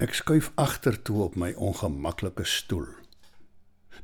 [0.00, 2.86] Ek skuif agtertoe op my ongemaklike stoel.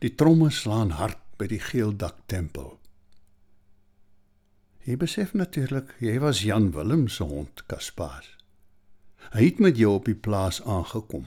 [0.05, 2.75] Die tromme slaan hard by die geeldak tempel.
[4.85, 8.29] Jy besef natuurlik, jy was Jan Willem se hond, Kaspaas.
[9.33, 11.25] Hy het met jou op die plaas aangekom,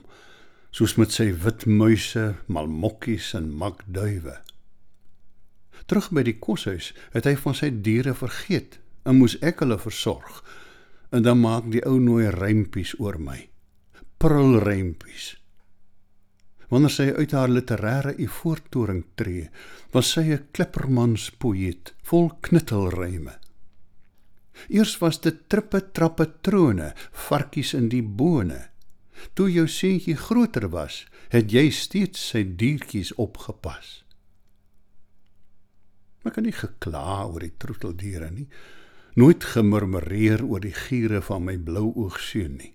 [0.70, 4.38] soos met sy wit muise, malmokkies en makduwe.
[5.90, 10.44] Terug by die koshuis het hy van sy diere vergeet en moes ek hulle versorg.
[11.10, 13.49] En dan maak die ou nooi rympies oor my.
[14.20, 15.30] Prulrympies.
[16.68, 19.46] Wanneer sy uit haar literêre ivoortoring tree,
[19.94, 23.38] was sy 'n klippermans poëet vol knittelryme.
[24.68, 28.60] Eers was dit trippe trappe trone, varkies in die bone.
[29.36, 34.04] Toe jou seentjie groter was, het jy steeds sy diertjies opgepas.
[36.26, 38.50] Ek kan nie gekla oor die troeteldiere nie.
[39.16, 42.74] Nooit gemurmureer oor die giere van my blou oog seun nie.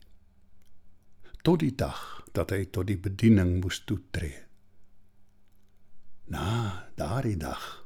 [1.45, 4.41] Tot die dag dat hy tot die bediening moes toetree.
[6.33, 7.85] Na, daardie dag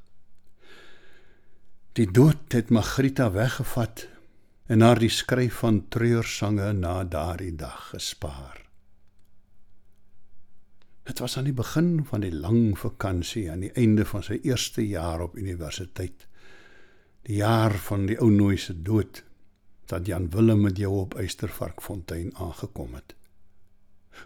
[1.98, 4.04] Die dood het Magrita weggevat
[4.70, 8.60] en haar die skryf van treursange na daardie dag gespaar.
[11.10, 14.86] Dit was aan die begin van die lang vakansie aan die einde van sy eerste
[14.86, 16.28] jaar op universiteit.
[17.26, 19.24] Die jaar van die ou nooi se dood
[19.90, 23.17] dat Jan Willem met jou op Eystervarkfontein aangekom het.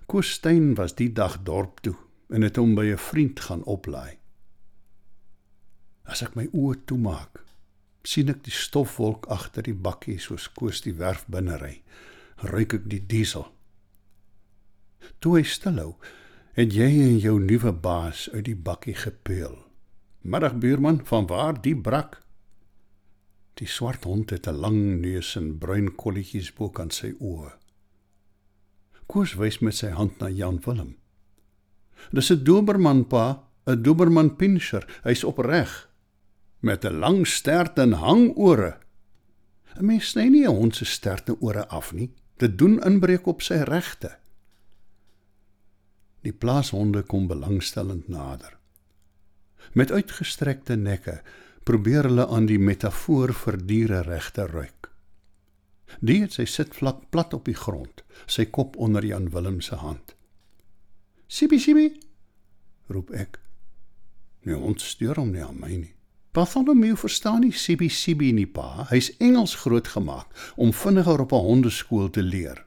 [0.06, 1.96] Koostyn was die dag dorp toe
[2.28, 4.18] en het hom by 'n vriend gaan oplaai.
[6.04, 7.44] As ek my oë toemaak,
[8.04, 11.82] sien ek die stofwolk agter die bakkie soos Koos die werf binne ry.
[12.36, 13.46] Ruik ek die diesel.
[15.18, 15.96] Toe hy stilhou,
[16.58, 19.56] het jy en jou nuwe baas uit die bakkie gepeel.
[20.22, 22.20] Middag buurman, van waar die brak?
[23.54, 27.61] Die swart hond het 'n lang neus en bruin kolletjies bo kan sy oë.
[29.06, 30.96] Koos wys met sy hand na Jan Willem.
[32.10, 34.84] Dis 'n doberman pa, 'n doberman pinscher.
[35.04, 35.92] Hy's opreg
[36.62, 38.78] met 'n lang stert en hangore.
[39.76, 42.10] 'n Mens sny nie 'n hond se sterte ore af nie.
[42.36, 44.18] Dit doen inbreuk op sy regte.
[46.22, 48.58] Die plaashonde kom belangstellend nader.
[49.72, 51.22] Met uitgestrekte nekke
[51.62, 54.81] probeer hulle aan die metafoor vir diere regte ruik.
[56.00, 59.74] Die het sy sit vlak plat op die grond, sy kop onder Jan Willem se
[59.74, 60.14] hand.
[61.26, 62.00] "Sibi sibi,"
[62.88, 63.40] roep ek.
[64.42, 65.94] Nee, ons stuur hom nie aan my nie.
[66.32, 68.86] Bartholomew verstaan nie CBCB nie pa.
[68.88, 72.64] Hy's Engels grootgemaak om vinniger op 'n hondeskool te leer.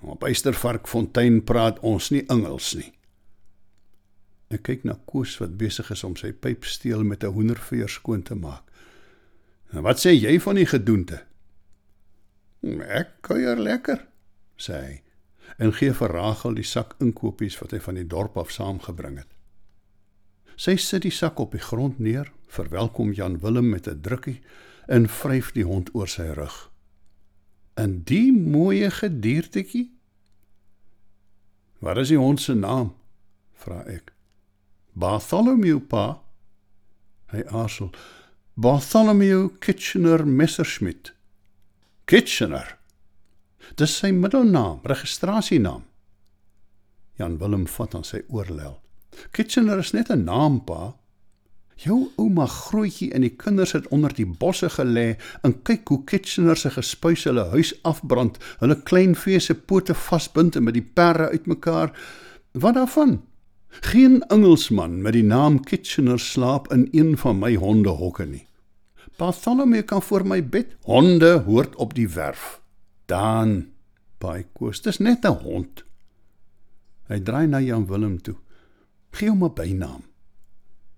[0.00, 2.92] Op Eystervarkfontein praat ons nie Engels nie.
[4.48, 8.34] Ek kyk na Koos wat besig is om sy pypsteel met 'n hoenderveer skoon te
[8.34, 8.62] maak.
[9.72, 11.22] Wat sê jy van die gedoente?
[12.64, 14.00] Ek kuier lekker,
[14.56, 15.00] sê hy
[15.58, 19.30] en gee vir Rachel die sak inkopies wat hy van die dorp af saamgebring het.
[20.56, 24.40] Sy sit die sak op die grond neer, verwelkom Jan Willem met 'n drukkie
[24.88, 26.70] en vryf die hond oor sy rug.
[27.76, 29.90] "In die mooi gediertetjie?"
[31.80, 32.94] "Wat is die hond se naam?"
[33.52, 34.12] vra ek.
[34.92, 36.22] "Bartholomew pa."
[37.26, 37.90] Hy aarzel.
[38.54, 41.13] "Bartholomew Kitchener Messerschmidt."
[42.04, 42.78] "Kitchener?"
[43.76, 45.84] Dis sy middelnaam, registrasienaam.
[47.18, 48.80] Jan Willem vat aan sy oorlel.
[49.32, 50.94] Kitchener is net 'n naam, pa.
[51.76, 56.56] Jou ouma grootjie en die kinders het onder die bosse gelê en kyk hoe Kitchener
[56.56, 61.28] se gespuis hulle huis afbrand, hulle klein vee se pote vasbind en met die perre
[61.34, 61.90] uitmekaar.
[62.52, 63.22] Wat daarvan?
[63.82, 68.46] Geen Engelsman met die naam Kitchener slaap in een van my hondehokke nie.
[69.16, 70.76] Bartholomew kan voor my bed.
[70.82, 72.60] Honde hoort op die werf.
[73.06, 73.68] Dan,
[74.18, 75.84] baie koes, dis net 'n hond.
[77.08, 78.36] Hy draai na Jan Willem toe.
[79.10, 80.02] Gee hom 'n bynaam.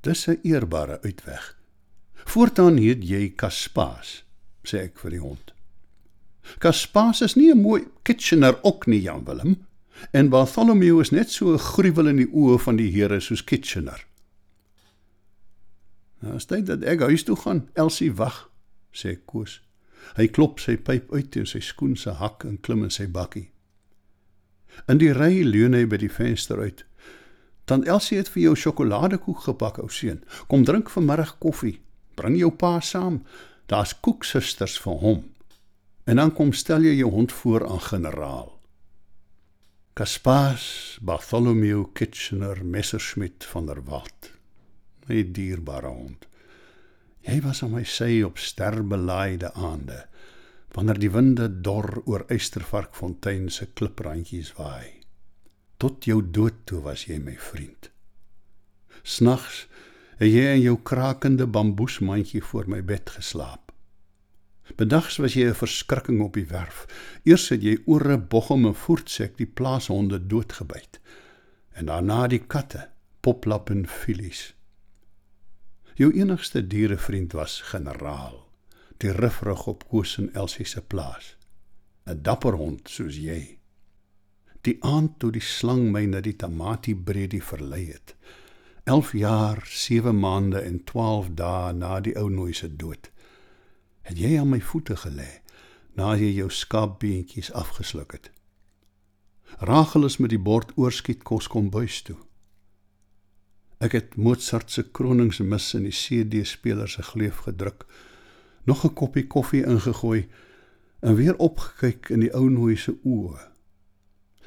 [0.00, 1.56] Dis 'n eerbare uitweg.
[2.14, 4.24] Voortaan heet jy Kaspaas,
[4.62, 5.52] sê ek vir die hond.
[6.58, 9.66] Kaspaas is nie 'n mooi Kitchener ook nie, Jan Willem.
[10.12, 14.06] En Bartholomew is net so 'n gruwel in die oë van die Here soos Kitchener.
[16.24, 17.66] Nou sê dit dat ek huis toe gaan.
[17.74, 18.46] Elsie wag,
[18.92, 19.60] sê Koos.
[20.16, 23.50] Hy klop sy pyp uit teen sy skoen se hak en klim in sy bakkie.
[24.88, 26.84] In die ry leun hy by die venster uit.
[27.66, 30.20] Dan Elsie het vir jou sjokoladekoek gebak, ou seun.
[30.46, 31.80] Kom drink vanmiddag koffie.
[32.16, 33.24] Bring jou pa saam.
[33.66, 35.24] Daar's koeksusters vir hom.
[36.06, 38.52] En dan kom stel jy jou hond voor aan generaal.
[39.96, 44.35] Kaspas Bartholomew Kitchener Messerschmidt van der Walt.
[45.06, 46.26] My dierbare hond.
[47.26, 50.06] Jy was aan my sy op sterbelaaide aande.
[50.76, 55.00] wanneer die winde dor oor Eystervarkfontein se kliprandjies waai.
[55.80, 57.88] Tot jou dood toe was jy my vriend.
[59.02, 59.64] Snags
[60.20, 63.72] het jy in jou krakende bamboesmandjie voor my bed geslaap.
[64.76, 66.86] Bedags was jy 'n verskrikking op die werf.
[67.24, 71.00] Eers het jy oor 'n boggel 'n voertsek die plaashonde doodgebyt
[71.72, 72.88] en daarna die katte,
[73.20, 74.55] poplap en filies.
[75.96, 78.42] Jou enigste dierevriend was generaal,
[79.00, 81.36] die rifrig op Koos en Elsie se plaas.
[82.04, 83.58] 'n Dapper hond soos jy.
[84.60, 88.14] Die aand toe die slang my na die Tamati Bredi verlei het.
[88.84, 93.10] 11 jaar, 7 maande en 12 dae na die ou nooi se dood.
[94.02, 95.40] Het jy aan my voete gelê
[95.94, 98.30] na jy jou skaapbeentjies afgesluk het.
[99.58, 102.25] Rachel is met die bord oorskiet kos kom buis toe.
[103.78, 107.84] Ek het Mozart se kroningsmis in die CD-speler se gleuf gedruk,
[108.64, 110.28] nog 'n koppie koffie ingegooi
[111.00, 113.38] en weer opgekyk in die ou nooi se oë.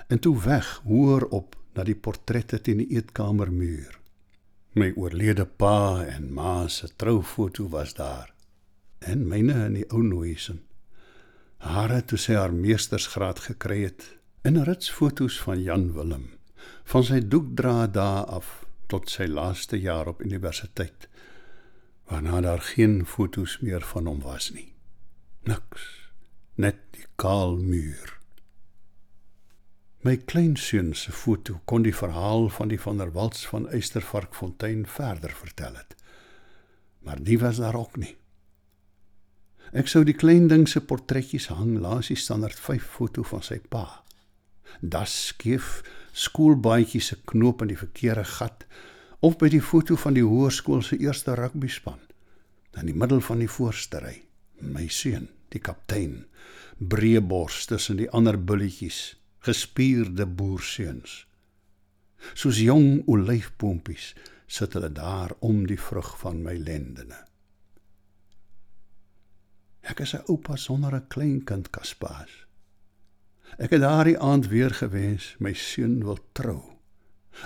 [0.07, 3.99] En toe weg, hoor op na die portrette teen die eetkamermuur.
[4.73, 8.33] My oorlede pa en ma se troufoto was daar.
[8.99, 10.53] En myne in die ou nooi se.
[11.57, 16.29] Hare toe sy haar meestersgraad gekry het in ritsfoto's van Jan Willem
[16.83, 21.07] van sy doekdra dae af tot sy laaste jaar op universiteit
[22.09, 24.71] waarna daar geen foto's meer van hom was nie.
[25.45, 25.85] Niks.
[26.57, 28.15] Net die kaal muur.
[30.01, 35.35] My kleinseun se foto kon die verhaal van die van der Walts van Eystervarkfontein verder
[35.37, 35.99] vertel het
[36.99, 38.15] maar die was daar ook nie.
[39.71, 43.59] Ek sou die klein ding se portretjies hang langs die standaard 5 foto van sy
[43.69, 44.03] pa.
[44.81, 45.79] Das skief,
[46.19, 48.65] skoolbaadjie se knoop in die verkeerde gat
[49.23, 51.99] of by die foto van die hoërskool se eerste rugbyspan.
[52.79, 54.15] In die middel van die voorste ry,
[54.61, 56.25] my seun, die kaptein,
[56.79, 61.23] breë bors tussen die ander bulletjies, gespierde boerseuns.
[62.35, 64.13] Soos jong olyfboompies
[64.49, 67.19] sit hulle daar om die vrug van my lendene.
[69.89, 72.48] Ek is 'n oupa sonder 'n kleinkind Kaspaas.
[73.59, 76.61] Ek het daardie aand weer gewens my seun wil trou.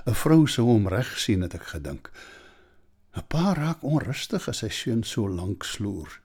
[0.05, 2.11] 'n Vrou sou hom reg sien het ek gedink.
[3.17, 6.21] 'n Pa raak onrustig as sy seun so lank sloer.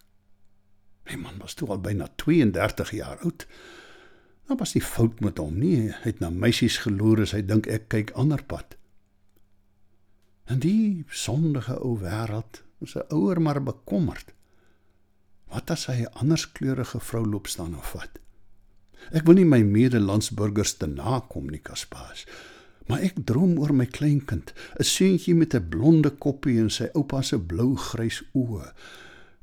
[1.09, 3.47] My man was toe al byna 32 jaar oud.
[4.49, 5.89] Nou was die fout met hom nie.
[5.89, 8.77] Hy het na meisies geloer as hy dink ek kyk ander pad.
[10.45, 14.35] En die sondige ou wêreld, is 'n ouer maar bekommerd.
[15.49, 18.21] Wat as hy 'n anderskleurige vrou loop staan of vat?
[19.13, 22.27] Ek wil nie my medelandsburgers te nakom nie, Kaspaas.
[22.89, 27.23] Maar ek droom oor my kleinkind, 'n seentjie met 'n blonde koppie en sy oupa
[27.23, 28.73] se blou-grys oë.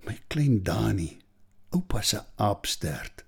[0.06, 1.18] My klein Dani,
[1.70, 3.26] oupa se aapstert.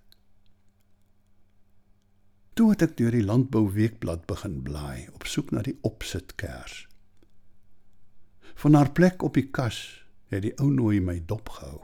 [2.54, 6.88] Toe het ek deur die landbou weekblad begin blaai op soek na die opsitkers.
[8.56, 9.78] Van haar plek op die kas
[10.34, 11.84] het die ou nooi my dopgehou.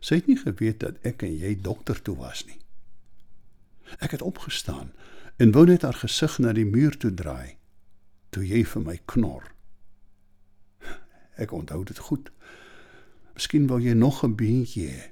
[0.00, 2.60] Sy het nie geweet dat ek en jy dokter toe was nie.
[3.98, 4.92] Ek het opgestaan
[5.36, 7.56] en wou net haar gesig na die muur toe draai
[8.30, 9.48] toe jy vir my knor.
[11.40, 12.30] Ek onthou dit goed.
[13.34, 15.10] Miskien wou jy nog 'n beentjie hê.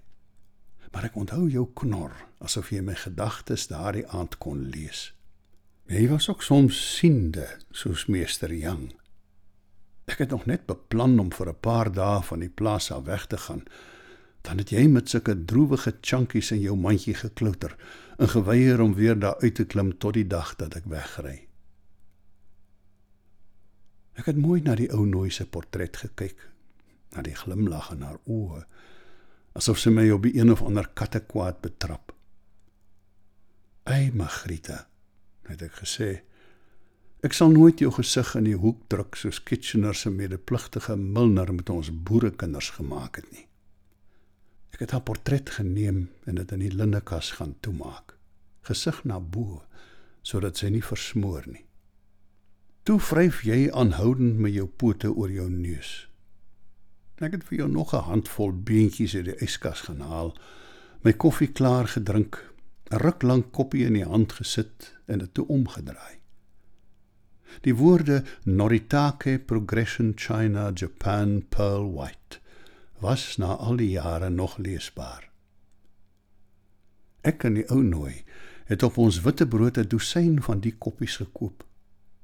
[0.93, 5.13] Maar ek onthou jou knor asof jy my gedagtes daardie aand kon lees.
[5.87, 8.93] Jy was ook soms siende soos meester Jan.
[10.07, 13.26] Ek het nog net beplan om vir 'n paar dae van die plaas af weg
[13.26, 13.64] te gaan
[14.49, 17.75] dan het jy met sulke droewige chunkies in jou mandjie geklouter
[18.17, 21.35] en geweier om weer daar uit te klim tot die dag dat ek wegry.
[24.17, 26.40] Ek het mooi na die ou nooi se portret gekyk,
[27.12, 28.62] na die glimlag in haar oë,
[29.61, 32.14] asof sy my op die een of ander kattekwaad betrap.
[33.85, 34.88] "Ey, Magrieta,"
[35.45, 36.21] het ek gesê,
[37.23, 41.71] "ek sal nooit jou gesig in die hoek druk soos Kitchener se medepligtige Milner met
[41.71, 43.48] ons boerekinders gemaak het nie."
[44.78, 48.12] Ek het haar portret geneem en dit in die linnekas gaan toemaak.
[48.62, 49.64] Gesig na bo
[50.23, 51.64] sodat sy nie versmoor nie.
[52.87, 56.06] Toe vryf jy aanhoudend met jou pote oor jou neus.
[57.18, 60.37] Ek het vir jou nog 'n handvol beentjies uit die yskas gaan haal,
[61.02, 62.38] my koffie klaar gedrink,
[62.92, 66.18] 'n ruk lank koppie in die hand gesit en dit toe omgedraai.
[67.62, 72.38] Die woorde Noritake Progression China Japan Pearl White
[73.00, 75.31] was na al die jare nog leesbaar.
[77.21, 78.25] Ek en die ou nooi
[78.69, 81.64] het op ons witte brood 'n dosyn van die koppies gekoop.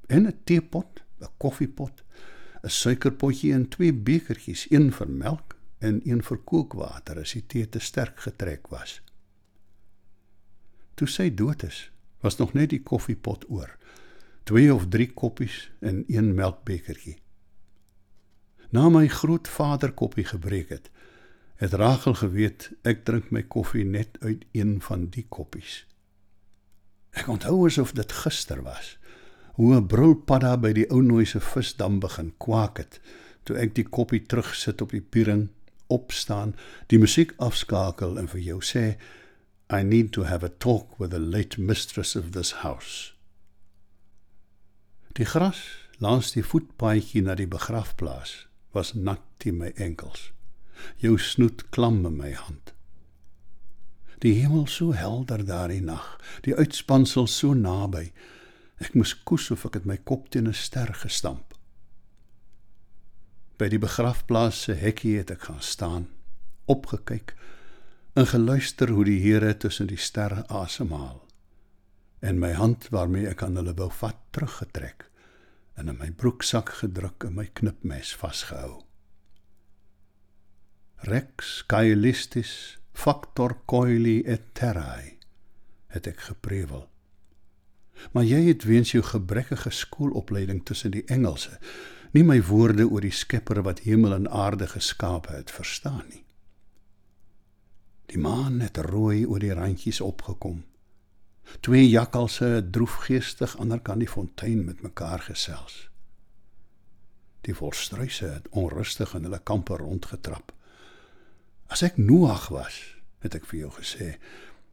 [0.07, 2.05] En 'n teepot, 'n koffiepot,
[2.63, 7.69] 'n suikerpotjie en twee bekertjies, een vir melk en een vir kookwater as die tee
[7.69, 9.01] te sterk getrek was.
[10.95, 11.91] Toe sy dood is,
[12.21, 13.77] was nog net die koffiepot oor.
[14.45, 17.24] Twee of drie koppies en een melkbekertjie.
[18.75, 20.89] Na my grootvader koppie gebreek het,
[21.63, 25.85] het Rachel geweet ek drink my koffie net uit een van die koppies.
[27.15, 28.97] Ek onthou asof dit gister was.
[29.55, 33.01] Hoe 'n brulpadda by die ou nooi se visdam begin kwak het
[33.45, 35.49] toe ek die koppie terugsit op die piering,
[35.87, 38.97] opstaan, die musiek afskakel en vir jou sê
[39.71, 43.13] I need to have a talk with the late mistress of this house.
[45.13, 45.63] Die gras
[45.99, 50.33] langs die voetpaadjie na die begrafplaas was nat teen my enkels.
[51.01, 52.73] Jou snoet klam in my hand.
[54.25, 56.05] Die hemel so helder daardie nag,
[56.47, 58.11] die uitspansel so naby.
[58.83, 61.55] Ek moes koes of ek het my kop teen 'n ster gestamp.
[63.59, 66.09] By die begrafplaas se hekkie het ek gaan staan,
[66.67, 67.35] opgekyk
[68.15, 71.23] en geluister hoe die Here tussen die sterre asemhaal.
[72.21, 75.11] En my hand waarmee ek aan hulle wou vat teruggetrek
[75.75, 78.83] en in my broeksak gedruk en my knipmes vasgehou.
[81.05, 85.19] Rex caelistis factor coeli et terrae
[85.95, 86.87] het ek geprewel.
[88.13, 91.59] Maar jy het weens jou gebrekkige skoolopleiding tussen die Engelse
[92.15, 96.23] nie my woorde oor die Skepper wat hemel en aarde geskaap het verstaan nie.
[98.13, 100.63] Die maan het rooi oor die randjies opgekom.
[101.61, 105.89] Twee jakkalse het droefgeestig aan die kant die fontein met mekaar gesels.
[107.45, 110.53] Die volstruise het onrustig in hulle kampe rondgetrap.
[111.69, 112.81] As ek Noag was,
[113.25, 114.15] het ek vir jou gesê,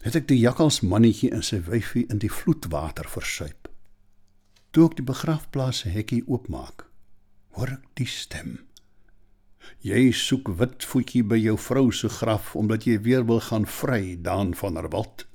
[0.03, 3.67] het ek die jakkalsmannetjie en sy wyfie in die vloedwater versuip.
[4.71, 6.85] Toe ek die begrafplaas se hekkie oopmaak,
[7.57, 8.61] hoor ek die stem.
[9.85, 14.15] Jy soek wit voetjie by jou vrou se graf omdat jy weer wil gaan vry
[14.21, 15.25] daan van der Walt.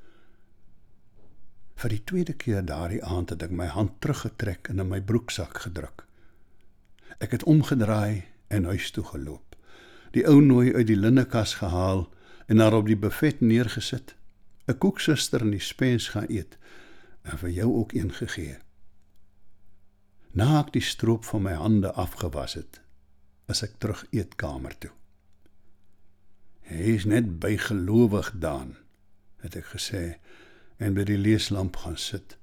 [1.76, 5.58] Vir die tweede keer daardie aand het ek my hand teruggetrek en in my broeksak
[5.66, 6.06] gedruk.
[7.20, 9.56] Ek het omgedraai en huis toe geloop.
[10.16, 12.06] Die ou nooi uit die linnekas gehaal
[12.48, 14.14] en haar op die buffet neergesit.
[14.66, 16.56] 'n Koeksuster in die spens gaan eet
[17.22, 18.56] en vir jou ook een gegee.
[20.32, 22.80] Na ek die stroop van my hande afgewas het,
[23.48, 24.90] is ek terug eetkamer toe.
[26.66, 28.76] Hy is net bygelowig daan,
[29.44, 30.18] het ek gesê
[30.76, 32.36] en by die leeslamp gaan sit.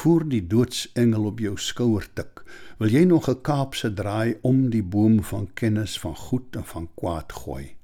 [0.00, 2.44] Voor die doodsengel op jou skouer tik,
[2.78, 6.88] wil jy nog 'n Kaapse draai om die boom van kennis van goed en van
[6.94, 7.76] kwaad gooi.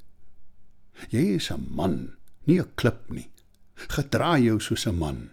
[1.08, 3.30] Jy is 'n man, nie 'n klip nie.
[3.75, 5.30] Gedra jou soos 'n man.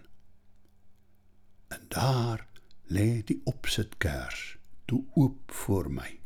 [1.68, 2.46] En daar
[2.88, 6.23] lê die opsitkers toe oop voor my